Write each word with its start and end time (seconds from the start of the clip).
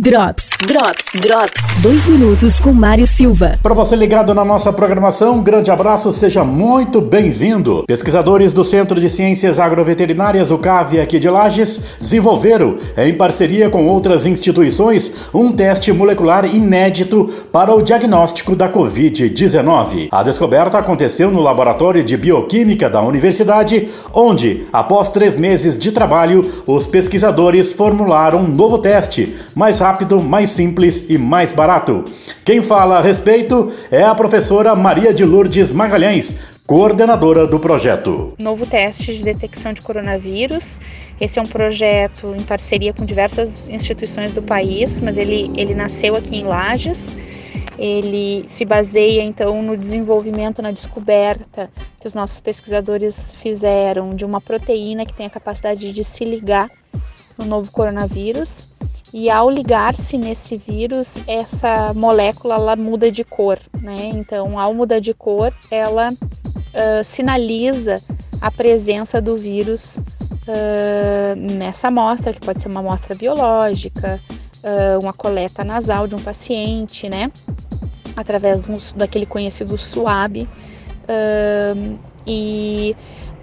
Drops, 0.00 0.46
Drops, 0.64 1.06
Drops. 1.20 1.60
Dois 1.82 2.06
minutos 2.06 2.60
com 2.60 2.72
Mário 2.72 3.04
Silva. 3.04 3.58
Para 3.60 3.74
você 3.74 3.96
ligado 3.96 4.32
na 4.32 4.44
nossa 4.44 4.72
programação, 4.72 5.34
um 5.36 5.42
grande 5.42 5.72
abraço, 5.72 6.12
seja 6.12 6.44
muito 6.44 7.00
bem-vindo. 7.00 7.82
Pesquisadores 7.84 8.52
do 8.52 8.64
Centro 8.64 9.00
de 9.00 9.10
Ciências 9.10 9.58
Agroveterinárias, 9.58 10.52
o 10.52 10.58
CAV 10.58 11.00
aqui 11.00 11.18
de 11.18 11.28
Lages, 11.28 11.96
desenvolveram, 12.00 12.78
em 12.96 13.12
parceria 13.12 13.68
com 13.70 13.88
outras 13.88 14.24
instituições, 14.24 15.28
um 15.34 15.50
teste 15.50 15.92
molecular 15.92 16.44
inédito 16.46 17.28
para 17.50 17.74
o 17.74 17.82
diagnóstico 17.82 18.54
da 18.54 18.68
Covid-19. 18.68 20.08
A 20.12 20.22
descoberta 20.22 20.78
aconteceu 20.78 21.28
no 21.28 21.40
Laboratório 21.40 22.04
de 22.04 22.16
Bioquímica 22.16 22.88
da 22.88 23.02
Universidade, 23.02 23.88
onde, 24.14 24.68
após 24.72 25.10
três 25.10 25.36
meses 25.36 25.76
de 25.76 25.90
trabalho, 25.90 26.48
os 26.68 26.86
pesquisadores 26.86 27.72
formularam 27.72 28.40
um 28.40 28.48
novo 28.48 28.78
teste, 28.78 29.34
mais 29.56 29.78
rápido, 29.78 29.87
mais 30.24 30.50
simples 30.50 31.08
e 31.08 31.16
mais 31.16 31.52
barato. 31.52 32.04
Quem 32.44 32.60
fala 32.60 32.98
a 32.98 33.00
respeito 33.00 33.72
é 33.90 34.02
a 34.02 34.14
professora 34.14 34.74
Maria 34.74 35.14
de 35.14 35.24
Lourdes 35.24 35.72
Magalhães, 35.72 36.58
coordenadora 36.66 37.46
do 37.46 37.58
projeto. 37.58 38.34
Novo 38.38 38.66
teste 38.66 39.16
de 39.16 39.22
detecção 39.22 39.72
de 39.72 39.80
coronavírus. 39.80 40.78
Esse 41.18 41.38
é 41.38 41.42
um 41.42 41.46
projeto 41.46 42.34
em 42.38 42.42
parceria 42.42 42.92
com 42.92 43.06
diversas 43.06 43.68
instituições 43.68 44.32
do 44.32 44.42
país, 44.42 45.00
mas 45.00 45.16
ele, 45.16 45.50
ele 45.56 45.74
nasceu 45.74 46.14
aqui 46.14 46.36
em 46.36 46.44
Lages. 46.44 47.16
Ele 47.78 48.44
se 48.48 48.64
baseia 48.64 49.22
então 49.22 49.62
no 49.62 49.76
desenvolvimento, 49.76 50.60
na 50.60 50.72
descoberta 50.72 51.70
que 51.98 52.06
os 52.06 52.12
nossos 52.12 52.40
pesquisadores 52.40 53.34
fizeram 53.36 54.10
de 54.10 54.24
uma 54.24 54.40
proteína 54.40 55.06
que 55.06 55.14
tem 55.14 55.26
a 55.26 55.30
capacidade 55.30 55.92
de 55.92 56.04
se 56.04 56.24
ligar 56.24 56.68
no 57.38 57.46
novo 57.46 57.70
coronavírus 57.70 58.68
e 59.12 59.30
ao 59.30 59.48
ligar-se 59.48 60.18
nesse 60.18 60.56
vírus, 60.56 61.22
essa 61.26 61.92
molécula 61.94 62.56
ela 62.56 62.76
muda 62.76 63.10
de 63.10 63.24
cor, 63.24 63.58
né? 63.80 64.10
Então, 64.14 64.58
ao 64.58 64.74
mudar 64.74 64.98
de 64.98 65.14
cor, 65.14 65.52
ela 65.70 66.10
uh, 66.12 67.04
sinaliza 67.04 68.02
a 68.40 68.50
presença 68.50 69.20
do 69.20 69.36
vírus 69.36 69.96
uh, 69.96 71.54
nessa 71.56 71.88
amostra, 71.88 72.32
que 72.32 72.40
pode 72.40 72.60
ser 72.60 72.68
uma 72.68 72.80
amostra 72.80 73.14
biológica, 73.14 74.18
uh, 74.62 75.02
uma 75.02 75.12
coleta 75.12 75.64
nasal 75.64 76.06
de 76.06 76.14
um 76.14 76.20
paciente, 76.20 77.08
né? 77.08 77.30
Através 78.14 78.60
do, 78.60 78.78
daquele 78.94 79.26
conhecido 79.26 79.78
SUAB. 79.78 80.46
e 82.26 82.94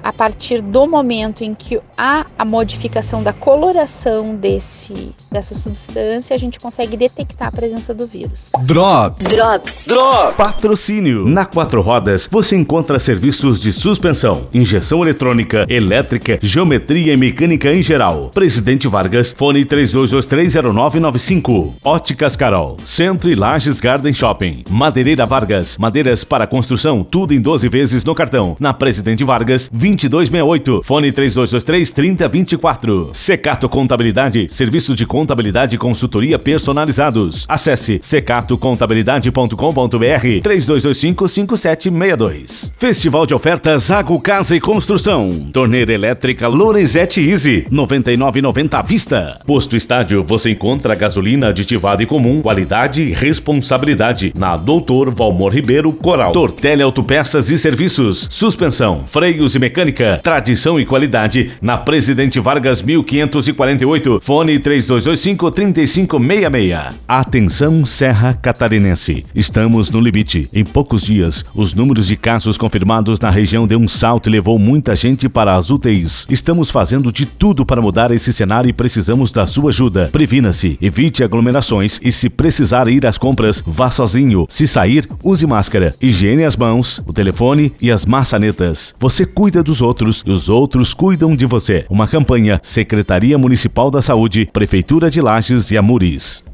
a 0.06 0.14
partir 0.14 0.62
do 0.62 0.86
momento 0.86 1.44
em 1.44 1.56
que 1.56 1.82
há 1.98 2.28
a 2.38 2.46
modificação 2.46 3.24
da 3.24 3.34
coloração 3.34 4.36
desse, 4.36 5.16
dessa 5.32 5.56
substância, 5.56 6.36
a 6.36 6.38
gente 6.38 6.60
consegue 6.60 6.96
detectar 6.96 7.48
a 7.48 7.52
presença 7.52 7.92
do 7.92 8.06
vírus. 8.06 8.52
Drops. 8.62 9.26
Drops. 9.26 9.86
Drops. 9.88 10.38
Patrocínio. 10.38 11.28
Na 11.28 11.44
Quatro 11.44 11.82
Rodas 11.82 12.30
você 12.32 12.56
encontra 12.56 13.00
serviços 13.00 13.60
de 13.60 13.74
suspensão, 13.74 14.46
injeção 14.54 15.02
eletrônica, 15.02 15.66
elétrica, 15.68 16.38
geometria 16.40 17.12
e 17.12 17.18
mecânica 17.18 17.74
em 17.74 17.82
geral. 17.82 18.30
Presidente 18.32 18.88
Vargas, 18.88 19.34
fone 19.36 19.66
32230995. 19.66 21.74
Óticas 21.84 22.36
Carol, 22.36 22.78
Centro 22.86 23.28
e 23.28 23.34
Lages 23.34 23.80
Garden 23.80 24.14
Shopping. 24.14 24.66
Madeireira 24.70 25.26
Vargas, 25.26 25.80
madeiras 25.80 26.24
para 26.24 26.46
construção, 26.46 27.04
tudo 27.04 27.34
em 27.34 27.42
12 27.42 27.68
vezes 27.70 28.06
no 28.06 28.14
cartão. 28.14 28.56
Na 28.60 28.72
Presidente 28.72 29.24
Vargas, 29.24 29.68
20 29.74 29.95
2268. 29.96 30.82
Fone 30.84 31.12
3223 31.12 31.92
3024. 31.92 33.10
Secato 33.14 33.70
Contabilidade, 33.70 34.48
serviço 34.50 34.94
de 34.94 35.06
contabilidade 35.06 35.76
e 35.76 35.78
consultoria 35.78 36.38
personalizados. 36.38 37.46
Acesse 37.48 38.00
secatocontabilidade.com.br 38.02 40.42
3225 40.44 41.28
5762. 41.28 42.74
Festival 42.78 43.26
de 43.26 43.34
ofertas 43.34 43.90
Água 43.90 44.20
Casa 44.22 44.56
e 44.56 44.60
Construção. 44.60 45.30
Torneira 45.52 45.94
elétrica 45.94 46.48
Lorenzetti 46.48 47.28
Easy 47.30 47.66
99,90 47.72 48.74
à 48.74 48.82
vista. 48.82 49.40
Posto 49.46 49.76
Estádio, 49.76 50.24
você 50.24 50.52
encontra 50.52 50.96
gasolina 50.96 51.50
aditivada 51.50 52.04
e 52.04 52.06
comum, 52.06 52.42
qualidade 52.42 53.02
e 53.02 53.12
responsabilidade. 53.12 54.34
Na 54.36 54.58
Doutor 54.58 55.14
Valmor 55.14 55.54
Ribeiro 55.54 55.92
Coral. 55.94 56.32
Tortelli 56.32 56.82
Autopeças 56.82 57.50
e 57.50 57.58
Serviços. 57.58 58.28
Suspensão, 58.30 59.04
freios 59.06 59.56
e 59.56 59.60
mecânica 59.60 59.75
Mecânica, 59.76 60.22
tradição 60.24 60.80
e 60.80 60.86
qualidade 60.86 61.52
na 61.62 61.78
Presidente 61.78 62.40
Vargas 62.40 62.82
1548, 62.82 64.22
fone 64.24 64.58
3225 64.58 65.52
3566. 65.52 66.98
Atenção 67.06 67.84
Serra 67.84 68.34
Catarinense. 68.34 69.26
Estamos 69.36 69.90
no 69.90 70.00
limite. 70.00 70.48
Em 70.54 70.64
poucos 70.64 71.04
dias, 71.04 71.44
os 71.54 71.74
números 71.74 72.08
de 72.08 72.16
casos 72.16 72.58
confirmados 72.58 73.20
na 73.20 73.30
região 73.30 73.68
deu 73.68 73.78
um 73.78 73.88
salto 73.88 74.30
e 74.30 74.32
levou 74.32 74.58
muita 74.58 74.96
gente 74.96 75.28
para 75.28 75.54
as 75.54 75.70
UTIs. 75.70 76.26
Estamos 76.30 76.72
fazendo 76.72 77.12
de 77.12 77.26
tudo 77.26 77.66
para 77.66 77.82
mudar 77.82 78.12
esse 78.12 78.32
cenário 78.32 78.70
e 78.70 78.74
precisamos 78.74 79.30
da 79.30 79.46
sua 79.46 79.72
ajuda. 79.72 80.08
Previna-se, 80.10 80.78
evite 80.82 81.22
aglomerações 81.22 82.00
e 82.02 82.14
se 82.14 82.30
precisar 82.30 82.88
ir 82.88 83.06
às 83.06 83.18
compras, 83.18 83.62
vá 83.68 83.90
sozinho. 83.90 84.46
Se 84.48 84.66
sair, 84.68 85.10
use 85.22 85.46
máscara, 85.46 85.94
higiene 86.02 86.46
as 86.46 86.56
mãos, 86.56 87.04
o 87.06 87.12
telefone 87.12 87.74
e 87.82 87.92
as 87.92 88.06
maçanetas. 88.06 88.96
Você 88.98 89.26
cuida 89.26 89.65
dos 89.66 89.82
outros 89.82 90.24
e 90.26 90.32
os 90.32 90.48
outros 90.48 90.94
cuidam 90.94 91.36
de 91.36 91.46
você. 91.46 91.86
Uma 91.90 92.08
campanha 92.08 92.60
Secretaria 92.64 93.38
Municipal 93.38 93.92
da 93.92 94.02
Saúde, 94.02 94.50
Prefeitura 94.54 95.10
de 95.10 95.20
Lages 95.20 95.72
e 95.72 95.78
Amuris. 95.78 96.44